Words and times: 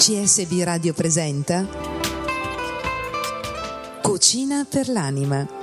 CSB 0.00 0.62
Radio 0.62 0.94
presenta 0.94 1.66
Cucina 4.00 4.66
per 4.66 4.88
l'anima 4.88 5.59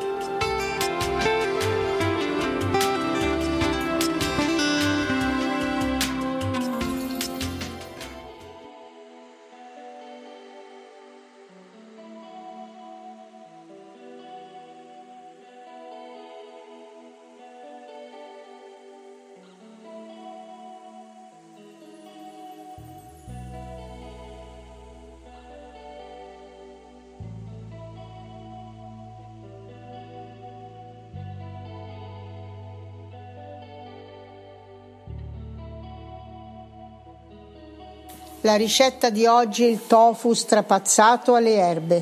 La 38.47 38.55
ricetta 38.55 39.09
di 39.09 39.25
oggi 39.25 39.65
è 39.65 39.67
il 39.67 39.87
tofu 39.87 40.31
strapazzato 40.31 41.35
alle 41.35 41.55
erbe. 41.55 42.01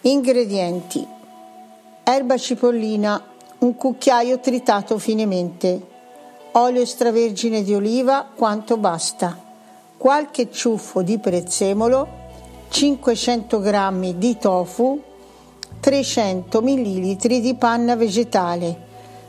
Ingredienti: 0.00 1.06
erba 2.04 2.38
cipollina, 2.38 3.22
un 3.58 3.76
cucchiaio 3.76 4.40
tritato 4.40 4.96
finemente, 4.96 5.78
olio 6.52 6.80
extravergine 6.80 7.62
di 7.62 7.74
oliva 7.74 8.30
quanto 8.34 8.78
basta, 8.78 9.38
qualche 9.98 10.50
ciuffo 10.50 11.02
di 11.02 11.18
prezzemolo, 11.18 12.08
500 12.70 13.60
g 13.60 14.14
di 14.14 14.38
tofu, 14.38 15.02
300 15.80 16.62
ml 16.62 17.16
di 17.16 17.54
panna 17.56 17.94
vegetale, 17.94 18.74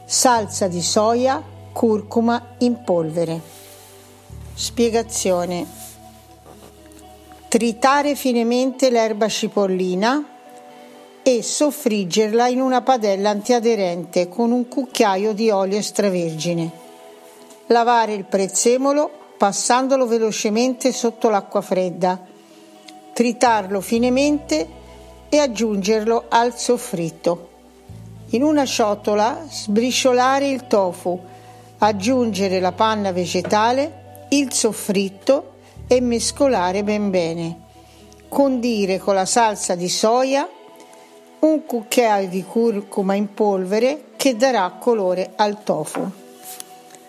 salsa 0.06 0.70
di 0.70 0.82
soia, 0.82 1.44
curcuma 1.74 2.56
in 2.60 2.82
polvere. 2.82 3.42
Spiegazione 4.54 5.92
tritare 7.54 8.16
finemente 8.16 8.90
l'erba 8.90 9.28
cipollina 9.28 10.26
e 11.22 11.44
soffriggerla 11.44 12.48
in 12.48 12.60
una 12.60 12.82
padella 12.82 13.30
antiaderente 13.30 14.28
con 14.28 14.50
un 14.52 14.68
cucchiaio 14.68 15.34
di 15.34 15.52
olio 15.52 15.78
extravergine. 15.78 16.72
Lavare 17.68 18.14
il 18.14 18.24
prezzemolo 18.24 19.36
passandolo 19.38 20.08
velocemente 20.08 20.92
sotto 20.92 21.30
l'acqua 21.30 21.62
fredda. 21.62 22.20
Tritarlo 23.14 23.82
finemente 23.82 24.68
e 25.30 25.38
aggiungerlo 25.38 26.26
al 26.30 26.58
soffritto. 26.58 27.50
In 28.30 28.42
una 28.42 28.66
ciotola 28.66 29.46
sbriciolare 29.48 30.50
il 30.50 30.66
tofu, 30.66 31.22
aggiungere 31.78 32.60
la 32.60 32.72
panna 32.72 33.12
vegetale, 33.12 34.26
il 34.30 34.52
soffritto 34.52 35.53
e 35.88 36.02
mescolare 36.02 36.84
ben 36.84 37.10
bene. 37.10 37.62
Condire 38.28 38.98
con 38.98 39.16
la 39.16 39.26
salsa 39.26 39.76
di 39.76 39.90
soia, 39.90 40.50
un 41.40 41.66
cucchiaio 41.66 42.30
di 42.30 42.44
curcuma 42.44 43.14
in 43.14 43.34
polvere 43.34 44.06
che 44.16 44.36
darà 44.36 44.70
colore 44.80 45.34
al 45.36 45.64
tofu. 45.64 46.10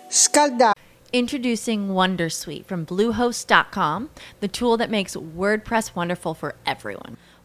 Scaldare 0.07 0.73
Introducing 1.11 1.89
Wondersuite 1.89 2.65
from 2.65 2.83
Bluehost.com, 2.83 4.09
the 4.41 4.49
tool 4.49 4.75
that 4.75 4.89
makes 4.89 5.15
WordPress 5.15 5.95
wonderful 5.95 6.33
for 6.33 6.55
everyone. 6.65 7.15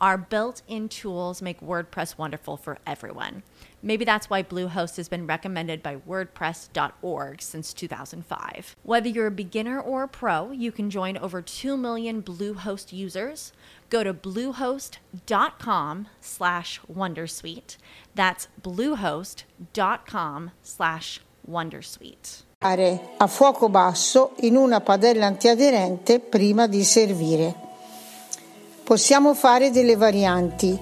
Our 0.00 0.16
built 0.16 0.62
in 0.68 0.88
tools 0.88 1.42
make 1.42 1.60
WordPress 1.60 2.16
wonderful 2.16 2.56
for 2.56 2.78
everyone. 2.86 3.42
Maybe 3.82 4.04
that's 4.04 4.30
why 4.30 4.44
Bluehost 4.44 4.96
has 4.96 5.08
been 5.08 5.26
recommended 5.26 5.82
by 5.82 5.96
WordPress.org 5.96 7.42
since 7.42 7.72
2005. 7.72 8.76
Whether 8.84 9.08
you're 9.08 9.26
a 9.26 9.32
beginner 9.32 9.80
or 9.80 10.04
a 10.04 10.08
pro, 10.08 10.52
you 10.52 10.70
can 10.70 10.88
join 10.88 11.16
over 11.16 11.42
2 11.42 11.76
million 11.76 12.22
Bluehost 12.22 12.92
users. 12.92 13.52
Go 13.90 14.04
to 14.04 14.14
bluehost.com 14.14 16.08
slash 16.20 16.80
Wondersuite. 16.92 17.76
That's 18.14 18.48
bluehost.com 18.62 20.50
slash 20.62 21.20
Wondersuite. 21.48 22.42
A 22.60 23.28
fuoco 23.28 23.68
basso 23.68 24.32
in 24.40 24.56
una 24.56 24.80
padella 24.80 25.26
antiaderente 25.26 26.18
prima 26.18 26.66
di 26.66 26.82
servire. 26.82 27.67
Possiamo 28.88 29.34
fare 29.34 29.70
delle 29.70 29.96
varianti 29.96 30.74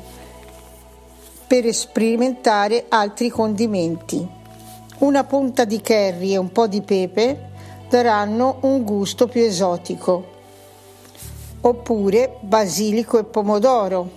per 1.44 1.74
sperimentare 1.74 2.84
altri 2.88 3.28
condimenti. 3.30 4.24
Una 4.98 5.24
punta 5.24 5.64
di 5.64 5.80
curry 5.80 6.34
e 6.34 6.36
un 6.36 6.52
po' 6.52 6.68
di 6.68 6.82
pepe 6.82 7.48
daranno 7.88 8.58
un 8.60 8.84
gusto 8.84 9.26
più 9.26 9.42
esotico. 9.42 10.24
Oppure 11.62 12.36
basilico 12.42 13.18
e 13.18 13.24
pomodoro 13.24 14.08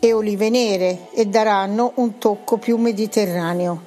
e 0.00 0.12
olive 0.12 0.50
nere 0.50 1.10
e 1.12 1.26
daranno 1.26 1.92
un 1.94 2.18
tocco 2.18 2.56
più 2.56 2.76
mediterraneo. 2.76 3.82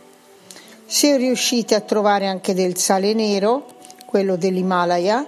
Se 0.86 1.18
riuscite 1.18 1.76
a 1.76 1.82
trovare 1.82 2.28
anche 2.28 2.54
del 2.54 2.78
sale 2.78 3.14
nero, 3.14 3.66
quello 4.06 4.38
dell'Himalaya, 4.38 5.28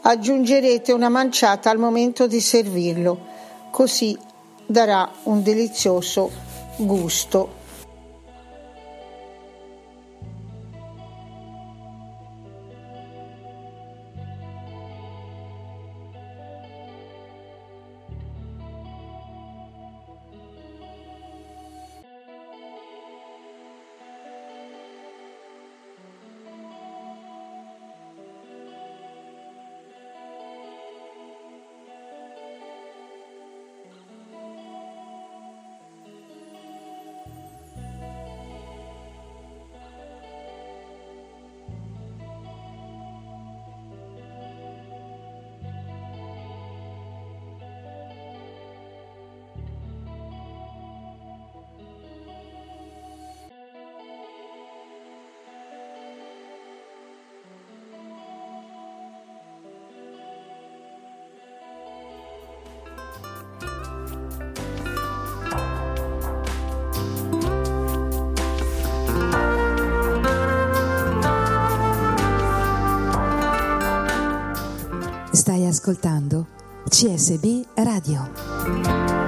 aggiungerete 0.00 0.90
una 0.90 1.08
manciata 1.08 1.70
al 1.70 1.78
momento 1.78 2.26
di 2.26 2.40
servirlo 2.40 3.34
così 3.76 4.16
darà 4.64 5.06
un 5.24 5.42
delizioso 5.42 6.30
gusto 6.78 7.65
ascoltando 75.86 76.48
CSB 76.88 77.64
Radio. 77.76 79.25